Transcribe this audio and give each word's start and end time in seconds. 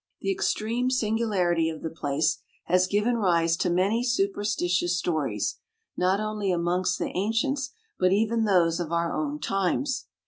The 0.21 0.31
extreme 0.31 0.89
singularity 0.89 1.69
of 1.69 1.83
the 1.83 1.91
place 1.91 2.39
has 2.65 2.87
given 2.87 3.17
rise 3.17 3.55
to 3.57 3.69
many 3.69 4.03
superstitious 4.03 4.97
stories, 4.97 5.59
not 5.95 6.19
only 6.19 6.51
amongst 6.51 6.97
the 6.97 7.15
ancients, 7.15 7.69
but 7.99 8.11
even 8.11 8.45
those 8.45 8.79
of 8.79 8.91
our 8.91 9.13
own 9.13 9.37
times. 9.37 10.07